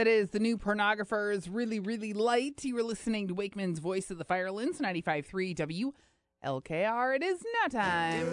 That 0.00 0.06
is 0.06 0.30
the 0.30 0.38
new 0.38 0.56
pornographers, 0.56 1.46
really, 1.52 1.78
really 1.78 2.14
light. 2.14 2.64
You 2.64 2.76
were 2.76 2.82
listening 2.82 3.28
to 3.28 3.34
Wakeman's 3.34 3.80
Voice 3.80 4.10
of 4.10 4.16
the 4.16 4.24
Firelands, 4.24 4.80
95.3 4.80 5.92
WLKR. 6.42 7.16
It 7.16 7.22
is 7.22 7.44
now 7.60 7.68
time 7.68 8.26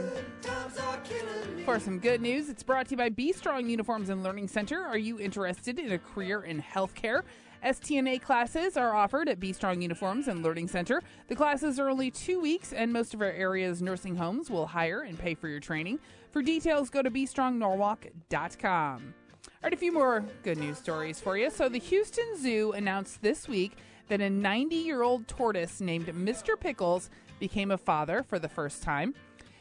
for 1.65 1.77
some 1.77 1.99
good 1.99 2.21
news. 2.21 2.47
It's 2.47 2.63
brought 2.63 2.85
to 2.85 2.91
you 2.91 2.97
by 2.97 3.09
B 3.09 3.33
Strong 3.33 3.67
Uniforms 3.67 4.07
and 4.07 4.23
Learning 4.23 4.47
Center. 4.47 4.81
Are 4.81 4.97
you 4.97 5.19
interested 5.19 5.77
in 5.77 5.91
a 5.91 5.99
career 5.99 6.43
in 6.43 6.61
healthcare? 6.61 7.23
STNA 7.65 8.21
classes 8.21 8.77
are 8.77 8.95
offered 8.95 9.27
at 9.27 9.37
B 9.37 9.51
Strong 9.51 9.81
Uniforms 9.81 10.29
and 10.29 10.43
Learning 10.43 10.69
Center. 10.69 11.01
The 11.27 11.35
classes 11.35 11.81
are 11.81 11.89
only 11.89 12.11
two 12.11 12.39
weeks, 12.39 12.71
and 12.71 12.93
most 12.93 13.13
of 13.13 13.21
our 13.21 13.33
area's 13.33 13.81
nursing 13.81 14.15
homes 14.15 14.49
will 14.49 14.67
hire 14.67 15.01
and 15.01 15.19
pay 15.19 15.35
for 15.35 15.49
your 15.49 15.59
training. 15.59 15.99
For 16.31 16.41
details, 16.41 16.89
go 16.89 17.01
to 17.01 17.11
bstrongnorwalk.com. 17.11 19.13
All 19.47 19.63
right, 19.63 19.73
a 19.73 19.77
few 19.77 19.91
more 19.91 20.23
good 20.43 20.57
news 20.57 20.77
stories 20.77 21.19
for 21.19 21.37
you. 21.37 21.49
So, 21.49 21.69
the 21.69 21.79
Houston 21.79 22.37
Zoo 22.37 22.73
announced 22.73 23.21
this 23.21 23.47
week 23.47 23.77
that 24.07 24.21
a 24.21 24.29
90 24.29 24.75
year 24.75 25.01
old 25.01 25.27
tortoise 25.27 25.81
named 25.81 26.07
Mr. 26.07 26.59
Pickles 26.59 27.09
became 27.39 27.71
a 27.71 27.77
father 27.77 28.23
for 28.23 28.39
the 28.39 28.49
first 28.49 28.83
time. 28.83 29.13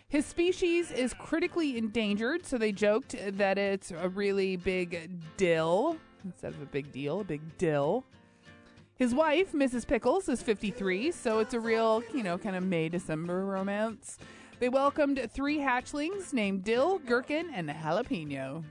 His 0.08 0.24
species 0.24 0.92
is 0.92 1.14
critically 1.14 1.76
endangered, 1.76 2.46
so 2.46 2.58
they 2.58 2.72
joked 2.72 3.16
that 3.38 3.58
it's 3.58 3.90
a 3.90 4.08
really 4.08 4.56
big 4.56 5.20
dill 5.36 5.96
instead 6.24 6.52
of 6.52 6.62
a 6.62 6.66
big 6.66 6.92
deal, 6.92 7.20
a 7.20 7.24
big 7.24 7.58
dill. 7.58 8.04
His 8.96 9.14
wife, 9.14 9.52
Mrs. 9.52 9.86
Pickles, 9.86 10.28
is 10.28 10.42
53, 10.42 11.12
so 11.12 11.40
it's 11.40 11.54
a 11.54 11.60
real, 11.60 12.02
you 12.14 12.22
know, 12.22 12.38
kind 12.38 12.56
of 12.56 12.64
May 12.64 12.88
December 12.88 13.44
romance. 13.44 14.18
They 14.58 14.68
welcomed 14.68 15.28
three 15.32 15.58
hatchlings 15.58 16.32
named 16.32 16.64
Dill, 16.64 16.98
Gherkin, 17.00 17.50
and 17.52 17.68
Jalapeno. 17.68 18.64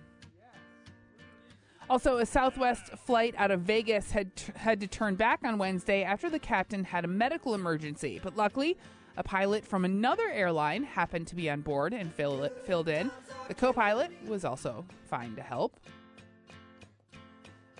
Also, 1.87 2.17
a 2.17 2.25
Southwest 2.25 2.89
flight 3.05 3.35
out 3.37 3.51
of 3.51 3.61
Vegas 3.61 4.11
had 4.11 4.35
t- 4.35 4.51
had 4.55 4.79
to 4.79 4.87
turn 4.87 5.13
back 5.15 5.41
on 5.43 5.59
Wednesday 5.59 6.03
after 6.03 6.29
the 6.31 6.39
captain 6.39 6.83
had 6.83 7.05
a 7.05 7.07
medical 7.07 7.53
emergency. 7.53 8.19
But 8.23 8.35
luckily, 8.35 8.75
a 9.17 9.23
pilot 9.23 9.63
from 9.63 9.85
another 9.85 10.27
airline 10.29 10.83
happened 10.83 11.27
to 11.27 11.35
be 11.35 11.49
on 11.49 11.61
board 11.61 11.93
and 11.93 12.11
fill 12.11 12.49
filled 12.63 12.89
in. 12.89 13.11
The 13.47 13.53
co-pilot 13.53 14.11
was 14.27 14.43
also 14.43 14.83
fine 15.07 15.35
to 15.35 15.43
help. 15.43 15.79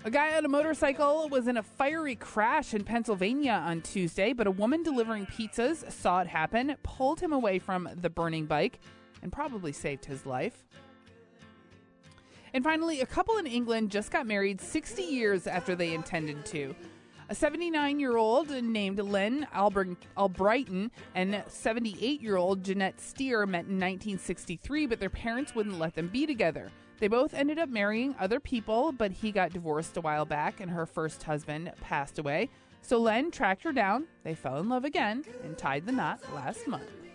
A 0.04 0.10
guy 0.10 0.36
on 0.36 0.44
a 0.44 0.48
motorcycle 0.48 1.28
was 1.28 1.48
in 1.48 1.56
a 1.56 1.64
fiery 1.64 2.14
crash 2.14 2.74
in 2.74 2.84
Pennsylvania 2.84 3.60
on 3.66 3.82
Tuesday, 3.82 4.32
but 4.32 4.46
a 4.46 4.52
woman 4.52 4.84
delivering 4.84 5.26
pizzas 5.26 5.90
saw 5.90 6.20
it 6.20 6.28
happen, 6.28 6.76
pulled 6.84 7.18
him 7.18 7.32
away 7.32 7.58
from 7.58 7.88
the 7.92 8.08
burning 8.08 8.46
bike, 8.46 8.78
and 9.20 9.32
probably 9.32 9.72
saved 9.72 10.04
his 10.04 10.24
life. 10.24 10.64
And 12.56 12.64
finally, 12.64 13.02
a 13.02 13.06
couple 13.06 13.36
in 13.36 13.46
England 13.46 13.90
just 13.90 14.10
got 14.10 14.26
married 14.26 14.62
60 14.62 15.02
years 15.02 15.46
after 15.46 15.74
they 15.74 15.92
intended 15.92 16.46
to. 16.46 16.74
A 17.28 17.34
79 17.34 18.00
year 18.00 18.16
old 18.16 18.48
named 18.48 18.98
Len 18.98 19.46
Albrighton 19.54 20.90
and 21.14 21.44
78 21.48 22.22
year 22.22 22.36
old 22.36 22.64
Jeanette 22.64 22.98
Steer 22.98 23.44
met 23.44 23.66
in 23.66 23.74
1963, 23.74 24.86
but 24.86 24.98
their 24.98 25.10
parents 25.10 25.54
wouldn't 25.54 25.78
let 25.78 25.94
them 25.94 26.08
be 26.08 26.24
together. 26.24 26.70
They 26.98 27.08
both 27.08 27.34
ended 27.34 27.58
up 27.58 27.68
marrying 27.68 28.14
other 28.18 28.40
people, 28.40 28.90
but 28.90 29.12
he 29.12 29.32
got 29.32 29.52
divorced 29.52 29.98
a 29.98 30.00
while 30.00 30.24
back 30.24 30.58
and 30.58 30.70
her 30.70 30.86
first 30.86 31.24
husband 31.24 31.70
passed 31.82 32.18
away. 32.18 32.48
So 32.80 32.96
Len 32.96 33.30
tracked 33.30 33.64
her 33.64 33.72
down, 33.72 34.06
they 34.24 34.34
fell 34.34 34.60
in 34.60 34.70
love 34.70 34.86
again, 34.86 35.26
and 35.44 35.58
tied 35.58 35.84
the 35.84 35.92
knot 35.92 36.20
last 36.34 36.66
month. 36.66 37.05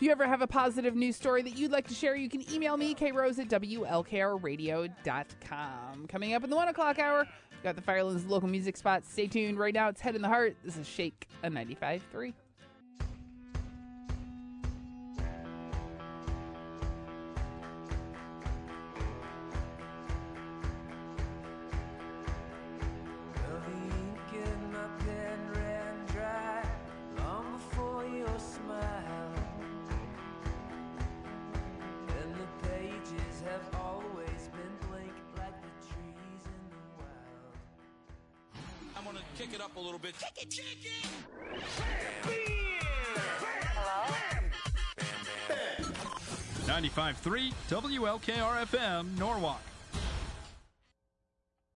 If 0.00 0.04
you 0.04 0.12
ever 0.12 0.26
have 0.26 0.40
a 0.40 0.46
positive 0.46 0.96
news 0.96 1.14
story 1.14 1.42
that 1.42 1.58
you'd 1.58 1.72
like 1.72 1.86
to 1.88 1.94
share, 1.94 2.16
you 2.16 2.30
can 2.30 2.42
email 2.50 2.78
me, 2.78 2.94
krose 2.94 3.38
at 3.38 3.50
WLKRradio.com. 3.50 6.06
Coming 6.06 6.32
up 6.32 6.42
in 6.42 6.48
the 6.48 6.56
one 6.56 6.68
o'clock 6.68 6.98
hour, 6.98 7.26
got 7.62 7.76
the 7.76 7.82
Firelands 7.82 8.24
local 8.24 8.48
music 8.48 8.78
spot. 8.78 9.04
Stay 9.04 9.26
tuned. 9.26 9.58
Right 9.58 9.74
now, 9.74 9.90
it's 9.90 10.00
Head 10.00 10.14
and 10.14 10.24
the 10.24 10.28
Heart. 10.28 10.56
This 10.64 10.78
is 10.78 10.88
Shake, 10.88 11.28
a 11.42 11.50
95.3. 11.50 12.32
kick 39.38 39.54
it 39.54 39.60
up 39.60 39.76
a 39.76 39.80
little 39.80 39.98
bit. 39.98 40.14
Kick 40.18 40.42
it, 40.42 40.50
kick 40.50 40.78
it. 40.84 41.06
Hello? 43.74 44.14
95.3 46.66 47.52
WLKR 47.68 48.66
FM, 48.66 49.18
Norwalk. 49.18 49.60